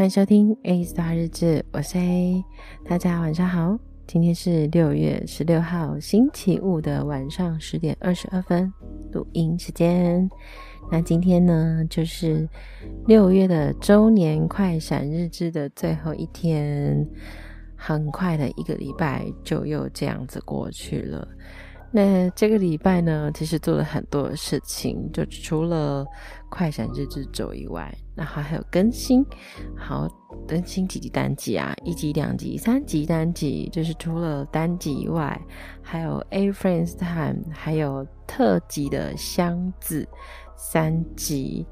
[0.00, 2.42] 欢迎收听 A Star 日志，我是 A，
[2.88, 3.78] 大家晚上好。
[4.06, 8.72] 今天是六月十六号星期五的晚上十点二十二分，
[9.12, 10.26] 录音时间。
[10.90, 12.48] 那今天呢，就是
[13.08, 17.06] 六月的周年快闪日志的最后一天，
[17.76, 21.28] 很快的一个礼拜就又这样子过去了。
[21.92, 26.06] 那这个礼拜呢，其实做了很多的事情，就除了
[26.48, 29.26] 快闪日志周以外，然后还有更新，
[29.76, 30.08] 好，
[30.46, 35.40] 更新几集单集啊，一集、两集、三集单集，就是除了单集以外，
[35.82, 40.06] 还有 A Friends Time，还有特辑的箱子
[40.56, 41.66] 三集，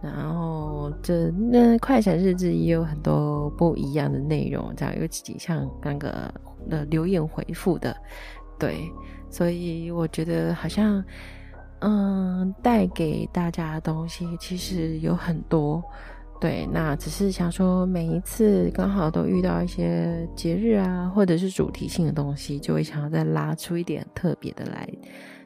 [0.00, 6.32] 然后这那快闪日志也有很多不一样的内容，这样有几集像那个
[6.70, 7.94] 呃留言回复的，
[8.58, 8.90] 对。
[9.30, 11.04] 所以我觉得好像，
[11.80, 15.82] 嗯，带给大家的东西其实有很多，
[16.40, 16.66] 对。
[16.72, 24.88] 那只是想说，每一次刚好都遇到一些节日啊，或者是主题性的东西，就会想要再拉出一点特别的来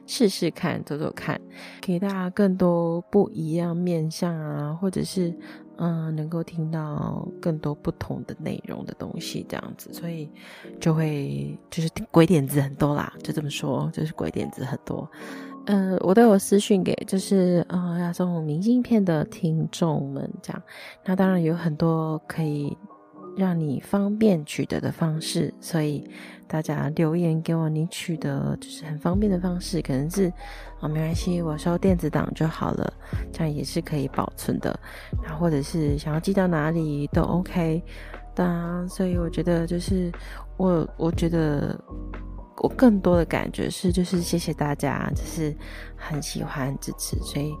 [0.05, 1.39] 试试看，走走看，
[1.81, 5.33] 给大家更多不一样面相啊，或者是。
[5.77, 10.29] 嗯，能够听到更多不同的内容的东西，这样子，所以
[10.79, 15.09] 就会就是鬼点子很多啦，就这么说，就是鬼点子很多。
[15.65, 20.61] 嗯，我都有私讯给，就是嗯要送明信片的听众们，这样，
[21.05, 22.77] 那当然有很多可以。
[23.35, 26.07] 让你方便取得的方式，所以
[26.47, 30.31] 大家留言给我，你取得就是很方便的方式，可能是、
[30.81, 32.93] 哦、没关系，我收电子档就好了，
[33.31, 34.79] 这样也是可以保存的。
[35.23, 37.83] 然后或者是想要寄到哪里都 OK。
[38.35, 40.11] 当然，所以我觉得就是
[40.57, 41.79] 我，我觉得
[42.57, 45.55] 我更多的感觉是，就是谢谢大家，就是
[45.95, 47.53] 很喜欢支持，所以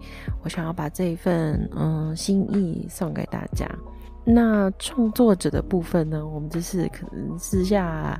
[0.43, 3.67] 我想要把这一份嗯心意送给大家。
[4.25, 6.25] 那创作者的部分呢？
[6.25, 8.17] 我们就是可能私下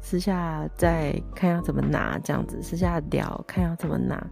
[0.00, 4.26] 私下再看要怎么拿这样子，私下聊看要怎么拿。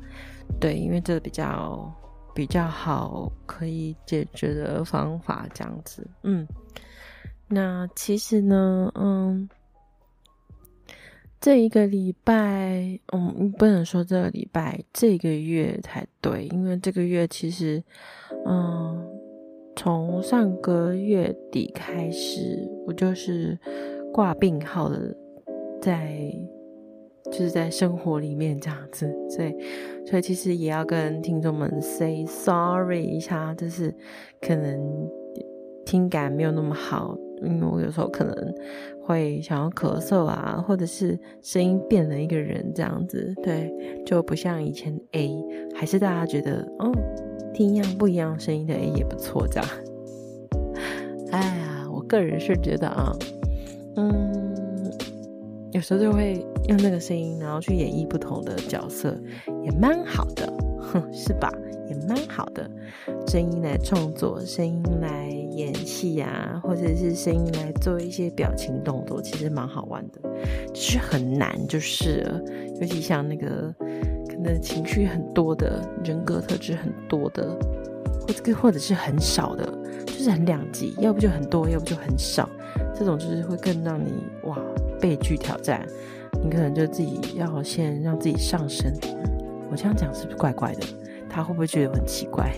[0.59, 1.93] 对，因为这个比较
[2.35, 6.09] 比较好可以解决的方法这样子。
[6.23, 6.49] 嗯，
[7.47, 9.47] 那其实呢，嗯，
[11.39, 17.85] 这一个礼拜，嗯，不能说这个礼拜，这个月才对，因为这个月其实，
[18.47, 19.20] 嗯。
[19.83, 23.59] 从上个月底开始，我就是
[24.13, 25.17] 挂病号的，
[25.81, 26.31] 在
[27.25, 29.57] 就是在生活里面这样子，所以
[30.05, 33.91] 所以其实也要跟听众们 say sorry 一下，就是
[34.43, 34.79] 可能
[35.87, 38.55] 听感没有那么好，因为我有时候可能
[39.03, 43.73] 会想要咳嗽啊，或者是声音变了一个人这样子，对，
[44.05, 45.43] 就不像以前 A，
[45.75, 46.93] 还是大家觉得哦。
[47.61, 49.69] 听一样不一样声音的 A 也不错，这样。
[51.31, 53.15] 哎呀，我个人是觉得啊，
[53.97, 54.91] 嗯，
[55.73, 59.15] 有时候就会用那个声音，然后去演绎不同的角色，
[59.63, 61.53] 也蛮好的，哼， 是吧？
[61.91, 62.67] 也蛮好的，
[63.27, 70.31] 声音来创作，声音来演戏啊，或者是声音来做一些表情动作，其实蛮好玩的，
[70.73, 72.25] 就是很难，就是，
[72.81, 73.75] 尤其像那个。
[74.43, 77.57] 的情绪很多的，人格特质很多的，
[78.21, 79.67] 或者或者是很少的，
[80.07, 82.49] 就是很两极，要不就很多，要不就很少。
[82.95, 84.59] 这种就是会更让你哇
[85.01, 85.87] 被拒挑战。
[86.43, 88.93] 你可能就自己要先让自己上升。
[89.71, 90.81] 我这样讲是不是怪怪的？
[91.29, 92.53] 他会不会觉得很奇怪？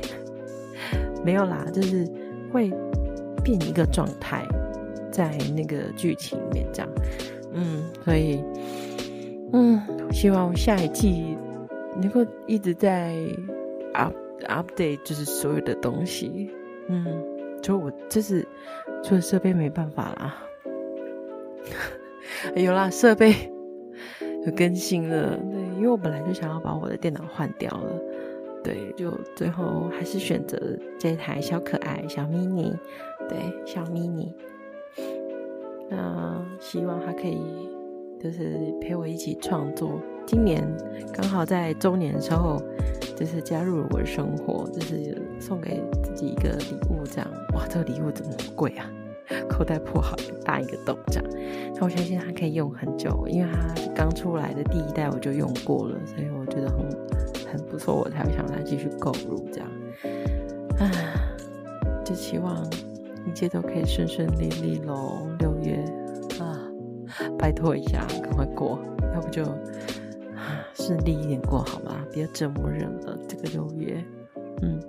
[1.24, 2.08] 没有啦，就是
[2.52, 2.70] 会
[3.42, 4.46] 变一个状态，
[5.10, 6.88] 在那个剧情里面这样。
[7.52, 8.42] 嗯，所以
[9.52, 9.80] 嗯，
[10.12, 11.36] 希望下一季。
[12.00, 13.16] 能够一直在
[13.94, 14.14] up
[14.46, 16.50] update，就是所有的东西，
[16.88, 17.04] 嗯，
[17.62, 18.46] 就我就是
[19.02, 20.42] 除了设备没办法啦，
[22.56, 23.32] 有啦，设备
[24.44, 28.00] 有更新了，对，因为我本来就想要把我的电脑换掉了，
[28.64, 30.58] 对，就最后还是选择
[30.98, 32.74] 这台小可爱小 mini，
[33.28, 34.32] 对，小 mini，
[35.88, 37.38] 那希望它可以
[38.22, 40.00] 就是陪我一起创作。
[40.26, 40.62] 今年
[41.12, 42.62] 刚好在周年的时候，
[43.16, 48.88] 就是加入了我的生活，就是送给自己一个礼物，这样哇，这个礼物怎么那么贵啊？
[49.48, 50.14] 口袋破好
[50.44, 51.24] 大一个洞这样。
[51.74, 56.78] 那我相信它可以用很久，因为它刚出来的第一代我就用过了，所以我觉得很
[57.52, 59.68] 很不错，我才会想再继续购入这样。
[60.78, 60.90] 啊，
[62.04, 62.64] 就希望
[63.26, 65.26] 一切都可以顺顺利利喽。
[65.38, 65.82] 六月
[66.40, 66.60] 啊，
[67.38, 68.78] 拜托一下，赶快过，
[69.14, 69.44] 要不就。
[70.74, 72.04] 顺利一点过好吗？
[72.10, 73.16] 别折磨人了。
[73.28, 74.02] 这个六月，
[74.62, 74.80] 嗯，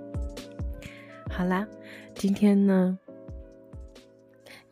[1.30, 1.68] 好啦，
[2.14, 2.98] 今天呢，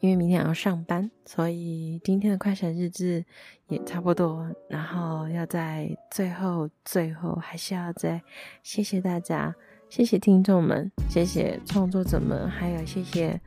[0.00, 3.24] 因为明天还要上班，所以今天的快闪日志
[3.68, 4.50] 也差不多。
[4.68, 8.20] 然后要在最后最后，还是要再
[8.62, 9.54] 谢谢大家，
[9.90, 13.38] 谢谢听众们，谢谢创作者们，还有谢谢，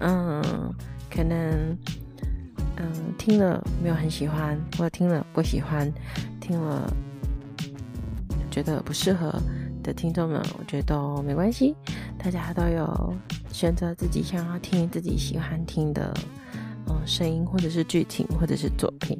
[0.00, 0.42] 嗯，
[1.10, 1.76] 可能
[2.82, 5.92] 嗯听了没有很喜欢，或者听了不喜欢，
[6.40, 6.90] 听了
[8.50, 9.30] 觉得不适合
[9.82, 11.76] 的听众们，我觉得都没关系，
[12.18, 13.14] 大家都有。
[13.52, 16.14] 选择自己想要听、自己喜欢听的，
[16.86, 19.18] 嗯，声音或者是剧情或者是作品。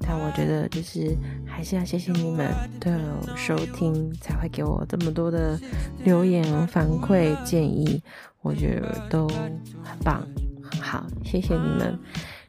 [0.00, 1.16] 但我觉得就是
[1.46, 5.58] 还是要谢谢你们都有收听，才会给我这么多的
[6.04, 8.02] 留言、反馈、建议，
[8.42, 10.26] 我觉得都很棒、
[10.60, 11.96] 很好，谢谢你们。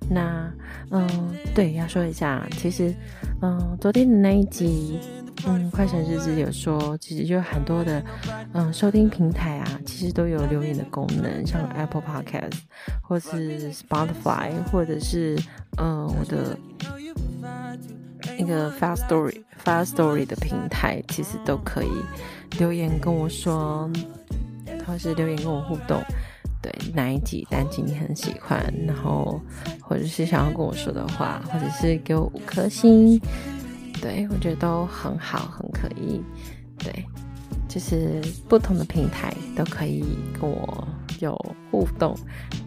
[0.09, 0.51] 那，
[0.91, 1.07] 嗯，
[1.53, 2.93] 对，要说一下，其实，
[3.41, 4.99] 嗯，昨天的那一集。
[5.47, 8.03] 嗯，快闪日志有说，其实就很多的，
[8.51, 12.59] 嗯，收听平台啊，其实都有留言的功能，像 Apple Podcast，
[13.01, 15.39] 或是 Spotify，或者是
[15.77, 16.57] 嗯，我的
[18.37, 21.91] 那个 Firstory Firstory 的平台，其实都可以
[22.57, 23.89] 留言跟我说，
[24.85, 26.03] 或是留言跟我互动，
[26.61, 29.39] 对哪一集单集你很喜欢，然后
[29.81, 33.19] 或者是想要跟我说的话，或者是给我五颗星。
[34.01, 36.21] 对，我觉得都很好，很可以。
[36.77, 37.05] 对，
[37.67, 40.03] 就是不同的平台都可以
[40.39, 40.87] 跟我
[41.19, 41.33] 有
[41.69, 42.15] 互动。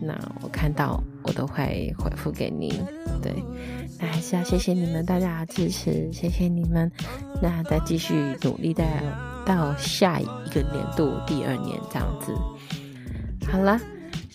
[0.01, 2.71] 那我看到我都会回复给您。
[3.23, 3.33] 对，
[3.99, 6.91] 那还是要谢谢你们大家的支持，谢谢你们。
[7.41, 8.85] 那再继续努力，的
[9.47, 12.35] 到下一个年度第二年这样子。
[13.51, 13.81] 好了，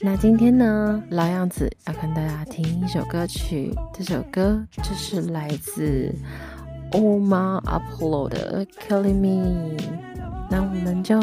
[0.02, 3.74] 那今天呢，老样子要跟大家听一首歌曲。
[3.94, 6.14] 这首歌就是来自。
[6.92, 9.76] Omar Apollo 的 Killing Me，
[10.50, 11.20] 那我们就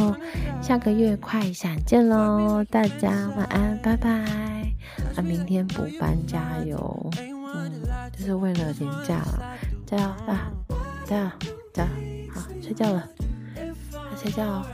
[0.61, 2.63] 下个月快闪见喽！
[2.65, 4.11] 大家晚安，拜拜！
[5.17, 7.73] 啊，明天补班加油，嗯，
[8.13, 9.57] 就是为了连假了，
[9.87, 10.53] 加油啊！
[11.07, 11.31] 加油，
[11.73, 13.09] 加油，好，睡觉了，
[13.55, 14.67] 快睡觉哦。